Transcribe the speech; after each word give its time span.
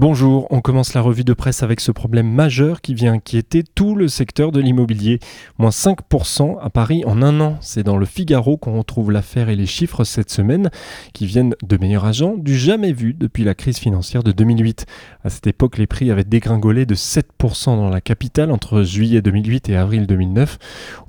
Bonjour, 0.00 0.46
on 0.50 0.60
commence 0.60 0.94
la 0.94 1.00
revue 1.00 1.24
de 1.24 1.32
presse 1.32 1.64
avec 1.64 1.80
ce 1.80 1.90
problème 1.90 2.30
majeur 2.30 2.82
qui 2.82 2.94
vient 2.94 3.14
inquiéter 3.14 3.64
tout 3.64 3.96
le 3.96 4.06
secteur 4.06 4.52
de 4.52 4.60
l'immobilier. 4.60 5.18
Moins 5.58 5.70
5% 5.70 6.56
à 6.60 6.70
Paris 6.70 7.02
en 7.04 7.20
un 7.20 7.40
an. 7.40 7.56
C'est 7.60 7.82
dans 7.82 7.96
le 7.96 8.06
Figaro 8.06 8.56
qu'on 8.56 8.78
retrouve 8.78 9.10
l'affaire 9.10 9.48
et 9.48 9.56
les 9.56 9.66
chiffres 9.66 10.04
cette 10.04 10.30
semaine 10.30 10.70
qui 11.14 11.26
viennent 11.26 11.56
de 11.64 11.76
meilleurs 11.78 12.04
agents 12.04 12.36
du 12.36 12.56
jamais 12.56 12.92
vu 12.92 13.12
depuis 13.12 13.42
la 13.42 13.56
crise 13.56 13.78
financière 13.78 14.22
de 14.22 14.30
2008. 14.30 14.86
À 15.24 15.30
cette 15.30 15.48
époque, 15.48 15.78
les 15.78 15.88
prix 15.88 16.12
avaient 16.12 16.22
dégringolé 16.22 16.86
de 16.86 16.94
7% 16.94 17.64
dans 17.64 17.90
la 17.90 18.00
capitale 18.00 18.52
entre 18.52 18.84
juillet 18.84 19.20
2008 19.20 19.68
et 19.68 19.76
avril 19.76 20.06
2009. 20.06 20.58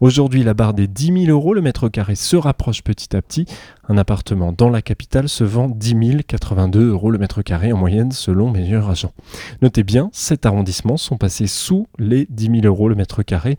Aujourd'hui, 0.02 0.44
la 0.44 0.56
barre 0.56 0.74
des 0.74 0.88
10 0.88 1.26
000 1.26 1.38
euros 1.38 1.54
le 1.54 1.62
mètre 1.62 1.90
carré 1.90 2.16
se 2.16 2.38
rapproche 2.38 2.82
petit 2.82 3.16
à 3.16 3.22
petit. 3.22 3.46
Un 3.88 4.00
appartement 4.00 4.52
dans 4.52 4.70
la 4.70 4.82
capitale 4.82 5.30
se 5.30 5.44
vend 5.44 5.68
10 5.68 6.24
082 6.28 6.90
euros 6.90 7.12
le 7.12 7.20
mètre 7.20 7.44
carré 7.44 7.72
en 7.72 7.78
moyenne 7.78 8.12
selon 8.12 8.50
meilleurs 8.50 8.79
agents. 8.88 9.14
Notez 9.62 9.84
bien, 9.84 10.10
sept 10.14 10.46
arrondissements 10.46 10.98
sont 10.98 11.18
passés 11.18 11.48
sous 11.48 11.88
les 11.98 12.28
10 12.30 12.62
000 12.62 12.66
euros 12.66 12.88
le 12.88 12.96
mètre 12.96 13.24
carré 13.24 13.58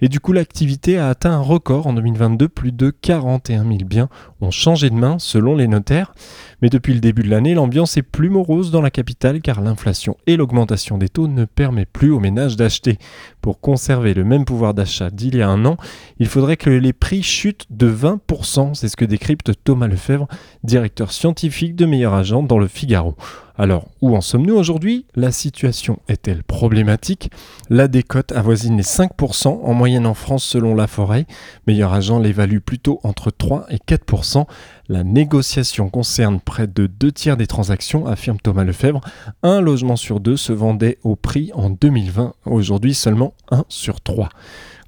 et 0.00 0.08
du 0.08 0.20
coup 0.20 0.32
l'activité 0.32 0.98
a 0.98 1.08
atteint 1.08 1.32
un 1.32 1.40
record 1.40 1.86
en 1.86 1.92
2022. 1.92 2.48
Plus 2.48 2.72
de 2.72 2.90
41 2.90 3.62
000 3.62 3.76
biens 3.84 4.08
ont 4.40 4.50
changé 4.50 4.90
de 4.90 4.94
main 4.94 5.16
selon 5.18 5.56
les 5.56 5.68
notaires. 5.68 6.14
Mais 6.62 6.70
depuis 6.70 6.94
le 6.94 7.00
début 7.00 7.22
de 7.22 7.30
l'année, 7.30 7.54
l'ambiance 7.54 7.96
est 7.96 8.02
plus 8.02 8.30
morose 8.30 8.70
dans 8.70 8.80
la 8.80 8.90
capitale 8.90 9.40
car 9.40 9.60
l'inflation 9.60 10.16
et 10.26 10.36
l'augmentation 10.36 10.98
des 10.98 11.08
taux 11.08 11.28
ne 11.28 11.44
permettent 11.44 11.92
plus 11.92 12.10
aux 12.10 12.20
ménages 12.20 12.56
d'acheter. 12.56 12.98
Pour 13.40 13.60
conserver 13.60 14.14
le 14.14 14.24
même 14.24 14.44
pouvoir 14.44 14.74
d'achat 14.74 15.10
d'il 15.10 15.36
y 15.36 15.42
a 15.42 15.48
un 15.48 15.64
an, 15.64 15.76
il 16.18 16.26
faudrait 16.26 16.56
que 16.56 16.70
les 16.70 16.92
prix 16.92 17.22
chutent 17.22 17.66
de 17.70 17.90
20%. 17.90 18.74
C'est 18.74 18.88
ce 18.88 18.96
que 18.96 19.04
décrypte 19.04 19.52
Thomas 19.64 19.86
Lefebvre, 19.86 20.26
directeur 20.64 21.12
scientifique 21.12 21.76
de 21.76 21.86
Meilleur 21.86 22.14
Agent 22.14 22.42
dans 22.42 22.58
le 22.58 22.68
Figaro. 22.68 23.14
Alors, 23.60 23.88
où 24.00 24.14
en 24.14 24.20
sommes-nous 24.20 24.54
aujourd'hui? 24.54 25.04
La 25.16 25.32
situation 25.32 25.98
est-elle 26.06 26.44
problématique? 26.44 27.32
La 27.68 27.88
décote 27.88 28.30
avoisine 28.30 28.76
les 28.76 28.84
5% 28.84 29.48
en 29.48 29.74
moyenne 29.74 30.06
en 30.06 30.14
France 30.14 30.44
selon 30.44 30.76
la 30.76 30.86
forêt. 30.86 31.26
Meilleur 31.66 31.92
agent 31.92 32.20
l'évalue 32.20 32.58
plutôt 32.58 33.00
entre 33.02 33.32
3 33.32 33.66
et 33.70 33.78
4%. 33.78 34.46
La 34.88 35.02
négociation 35.02 35.90
concerne 35.90 36.38
près 36.38 36.68
de 36.68 36.86
deux 36.86 37.10
tiers 37.10 37.36
des 37.36 37.48
transactions, 37.48 38.06
affirme 38.06 38.38
Thomas 38.38 38.62
Lefebvre. 38.62 39.00
Un 39.42 39.60
logement 39.60 39.96
sur 39.96 40.20
deux 40.20 40.36
se 40.36 40.52
vendait 40.52 40.98
au 41.02 41.16
prix 41.16 41.50
en 41.52 41.68
2020. 41.68 42.34
Aujourd'hui, 42.44 42.94
seulement 42.94 43.34
un 43.50 43.64
sur 43.68 44.00
trois. 44.00 44.28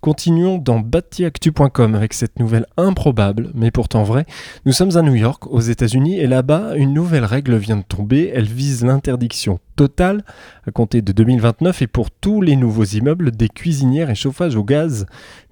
Continuons 0.00 0.56
dans 0.56 0.80
batiactu.com 0.80 1.94
avec 1.94 2.14
cette 2.14 2.38
nouvelle 2.38 2.64
improbable, 2.78 3.50
mais 3.54 3.70
pourtant 3.70 4.02
vraie. 4.02 4.24
Nous 4.64 4.72
sommes 4.72 4.96
à 4.96 5.02
New 5.02 5.14
York, 5.14 5.46
aux 5.46 5.60
États-Unis, 5.60 6.18
et 6.18 6.26
là-bas, 6.26 6.74
une 6.76 6.94
nouvelle 6.94 7.26
règle 7.26 7.56
vient 7.56 7.76
de 7.76 7.82
tomber. 7.82 8.32
Elle 8.34 8.46
vise 8.46 8.82
l'interdiction 8.82 9.60
totale, 9.76 10.24
à 10.66 10.70
compter 10.70 11.02
de 11.02 11.12
2029, 11.12 11.82
et 11.82 11.86
pour 11.86 12.10
tous 12.10 12.40
les 12.40 12.56
nouveaux 12.56 12.84
immeubles, 12.84 13.30
des 13.30 13.50
cuisinières 13.50 14.08
et 14.08 14.14
chauffages 14.14 14.56
au 14.56 14.64
gaz. 14.64 15.04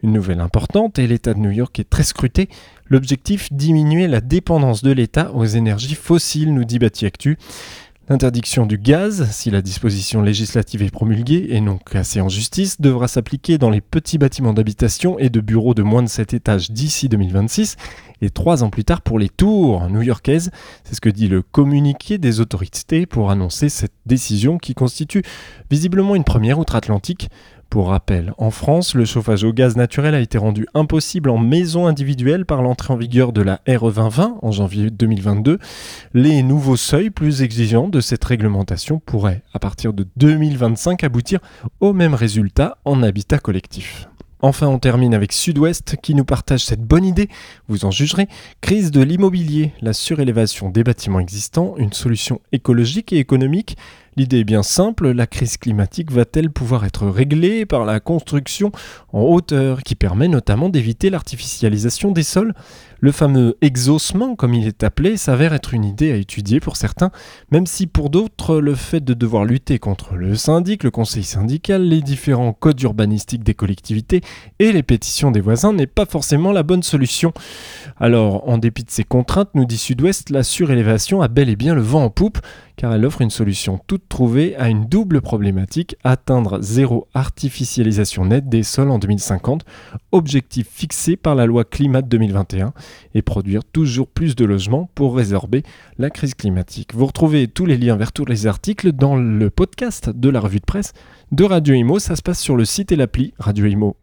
Une 0.02 0.12
nouvelle 0.14 0.40
importante, 0.40 0.98
et 0.98 1.06
l'État 1.06 1.34
de 1.34 1.40
New 1.40 1.50
York 1.50 1.78
est 1.78 1.90
très 1.90 2.02
scruté. 2.02 2.48
L'objectif, 2.88 3.52
diminuer 3.52 4.08
la 4.08 4.22
dépendance 4.22 4.82
de 4.82 4.92
l'État 4.92 5.30
aux 5.34 5.44
énergies 5.44 5.94
fossiles, 5.94 6.54
nous 6.54 6.64
dit 6.64 6.78
Batiactu. 6.78 7.36
L'interdiction 8.10 8.64
du 8.64 8.78
gaz, 8.78 9.28
si 9.32 9.50
la 9.50 9.60
disposition 9.60 10.22
législative 10.22 10.80
est 10.80 10.90
promulguée 10.90 11.48
et 11.50 11.60
non 11.60 11.76
cassée 11.76 12.22
en 12.22 12.30
justice, 12.30 12.80
devra 12.80 13.06
s'appliquer 13.06 13.58
dans 13.58 13.68
les 13.68 13.82
petits 13.82 14.16
bâtiments 14.16 14.54
d'habitation 14.54 15.18
et 15.18 15.28
de 15.28 15.40
bureaux 15.40 15.74
de 15.74 15.82
moins 15.82 16.02
de 16.02 16.08
7 16.08 16.32
étages 16.32 16.70
d'ici 16.70 17.10
2026 17.10 17.76
et 18.22 18.30
trois 18.30 18.64
ans 18.64 18.70
plus 18.70 18.86
tard 18.86 19.02
pour 19.02 19.18
les 19.18 19.28
tours 19.28 19.90
new-yorkaises. 19.90 20.50
C'est 20.84 20.94
ce 20.94 21.02
que 21.02 21.10
dit 21.10 21.28
le 21.28 21.42
communiqué 21.42 22.16
des 22.16 22.40
autorités 22.40 23.04
pour 23.04 23.30
annoncer 23.30 23.68
cette 23.68 23.92
décision 24.06 24.56
qui 24.56 24.72
constitue 24.72 25.22
visiblement 25.70 26.16
une 26.16 26.24
première 26.24 26.58
outre-Atlantique. 26.58 27.28
Pour 27.70 27.88
rappel, 27.88 28.32
en 28.38 28.50
France, 28.50 28.94
le 28.94 29.04
chauffage 29.04 29.44
au 29.44 29.52
gaz 29.52 29.76
naturel 29.76 30.14
a 30.14 30.20
été 30.20 30.38
rendu 30.38 30.66
impossible 30.72 31.28
en 31.28 31.36
maison 31.36 31.86
individuelle 31.86 32.46
par 32.46 32.62
l'entrée 32.62 32.94
en 32.94 32.96
vigueur 32.96 33.30
de 33.30 33.42
la 33.42 33.60
RE 33.68 33.92
2020 33.92 34.38
en 34.40 34.52
janvier 34.52 34.90
2022. 34.90 35.58
Les 36.14 36.42
nouveaux 36.42 36.78
seuils 36.78 37.10
plus 37.10 37.42
exigeants 37.42 37.88
de 37.88 38.00
cette 38.00 38.24
réglementation 38.24 39.00
pourraient, 39.00 39.42
à 39.52 39.58
partir 39.58 39.92
de 39.92 40.06
2025, 40.16 41.04
aboutir 41.04 41.40
au 41.80 41.92
même 41.92 42.14
résultat 42.14 42.78
en 42.86 43.02
habitat 43.02 43.38
collectif. 43.38 44.08
Enfin, 44.40 44.68
on 44.68 44.78
termine 44.78 45.14
avec 45.14 45.32
Sud-Ouest 45.32 45.96
qui 46.00 46.14
nous 46.14 46.24
partage 46.24 46.64
cette 46.64 46.82
bonne 46.82 47.04
idée, 47.04 47.28
vous 47.66 47.84
en 47.84 47.90
jugerez, 47.90 48.28
crise 48.60 48.92
de 48.92 49.02
l'immobilier, 49.02 49.72
la 49.82 49.92
surélévation 49.92 50.70
des 50.70 50.84
bâtiments 50.84 51.18
existants, 51.18 51.74
une 51.76 51.92
solution 51.92 52.40
écologique 52.52 53.12
et 53.12 53.18
économique. 53.18 53.76
L'idée 54.18 54.40
est 54.40 54.44
bien 54.44 54.64
simple, 54.64 55.12
la 55.12 55.28
crise 55.28 55.58
climatique 55.58 56.10
va-t-elle 56.10 56.50
pouvoir 56.50 56.84
être 56.84 57.06
réglée 57.06 57.64
par 57.66 57.84
la 57.84 58.00
construction 58.00 58.72
en 59.12 59.20
hauteur 59.20 59.84
qui 59.84 59.94
permet 59.94 60.26
notamment 60.26 60.70
d'éviter 60.70 61.08
l'artificialisation 61.08 62.10
des 62.10 62.24
sols? 62.24 62.52
Le 62.98 63.12
fameux 63.12 63.56
exaucement, 63.60 64.34
comme 64.34 64.54
il 64.54 64.66
est 64.66 64.82
appelé, 64.82 65.16
s'avère 65.16 65.54
être 65.54 65.72
une 65.72 65.84
idée 65.84 66.10
à 66.10 66.16
étudier 66.16 66.58
pour 66.58 66.76
certains, 66.76 67.12
même 67.52 67.64
si 67.64 67.86
pour 67.86 68.10
d'autres, 68.10 68.56
le 68.56 68.74
fait 68.74 68.98
de 68.98 69.14
devoir 69.14 69.44
lutter 69.44 69.78
contre 69.78 70.16
le 70.16 70.34
syndic, 70.34 70.82
le 70.82 70.90
conseil 70.90 71.22
syndical, 71.22 71.84
les 71.84 72.02
différents 72.02 72.52
codes 72.52 72.82
urbanistiques 72.82 73.44
des 73.44 73.54
collectivités 73.54 74.22
et 74.58 74.72
les 74.72 74.82
pétitions 74.82 75.30
des 75.30 75.40
voisins 75.40 75.72
n'est 75.72 75.86
pas 75.86 76.06
forcément 76.06 76.50
la 76.50 76.64
bonne 76.64 76.82
solution. 76.82 77.32
Alors, 78.00 78.48
en 78.48 78.58
dépit 78.58 78.82
de 78.82 78.90
ces 78.90 79.04
contraintes, 79.04 79.50
nous 79.54 79.64
dit 79.64 79.78
Sud-Ouest, 79.78 80.30
la 80.30 80.42
surélévation 80.42 81.22
a 81.22 81.28
bel 81.28 81.48
et 81.50 81.56
bien 81.56 81.76
le 81.76 81.82
vent 81.82 82.02
en 82.02 82.10
poupe, 82.10 82.38
car 82.78 82.94
elle 82.94 83.04
offre 83.04 83.22
une 83.22 83.28
solution 83.28 83.80
toute 83.88 84.08
trouvée 84.08 84.56
à 84.56 84.68
une 84.68 84.86
double 84.86 85.20
problématique, 85.20 85.96
atteindre 86.04 86.62
zéro 86.62 87.08
artificialisation 87.12 88.24
nette 88.24 88.48
des 88.48 88.62
sols 88.62 88.90
en 88.90 89.00
2050, 89.00 89.64
objectif 90.12 90.68
fixé 90.70 91.16
par 91.16 91.34
la 91.34 91.44
loi 91.44 91.64
climat 91.64 92.02
2021, 92.02 92.72
et 93.14 93.22
produire 93.22 93.64
toujours 93.64 94.06
plus 94.06 94.36
de 94.36 94.44
logements 94.44 94.88
pour 94.94 95.16
résorber 95.16 95.64
la 95.98 96.08
crise 96.08 96.34
climatique. 96.34 96.94
Vous 96.94 97.06
retrouvez 97.06 97.48
tous 97.48 97.66
les 97.66 97.76
liens 97.76 97.96
vers 97.96 98.12
tous 98.12 98.24
les 98.24 98.46
articles 98.46 98.92
dans 98.92 99.16
le 99.16 99.50
podcast 99.50 100.08
de 100.08 100.28
la 100.28 100.38
revue 100.38 100.60
de 100.60 100.64
presse 100.64 100.92
de 101.32 101.44
Radio 101.44 101.74
Imo, 101.74 101.98
ça 101.98 102.14
se 102.14 102.22
passe 102.22 102.40
sur 102.40 102.56
le 102.56 102.64
site 102.64 102.92
et 102.92 102.96
l'appli 102.96 103.34
Radio 103.40 103.66
Imo. 103.66 103.96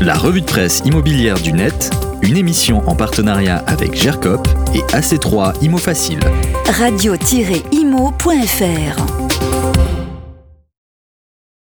La 0.00 0.14
revue 0.14 0.42
de 0.42 0.46
presse 0.46 0.80
immobilière 0.84 1.40
du 1.40 1.52
net, 1.52 1.90
une 2.22 2.36
émission 2.36 2.88
en 2.88 2.94
partenariat 2.94 3.62
avec 3.66 3.94
GERCOP 3.94 4.46
et 4.74 4.80
AC3 4.94 5.54
Imo 5.62 5.78
Facile. 5.78 6.20
Radio-imo.fr 6.66 9.29